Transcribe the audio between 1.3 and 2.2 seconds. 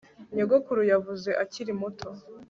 akiri muto